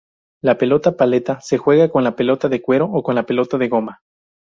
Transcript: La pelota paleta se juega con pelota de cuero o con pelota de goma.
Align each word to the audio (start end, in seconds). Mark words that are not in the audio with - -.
La 0.41 0.57
pelota 0.57 0.97
paleta 0.97 1.39
se 1.41 1.59
juega 1.59 1.89
con 1.91 2.11
pelota 2.15 2.49
de 2.49 2.59
cuero 2.59 2.89
o 2.91 3.03
con 3.03 3.23
pelota 3.23 3.59
de 3.59 3.67
goma. 3.69 4.01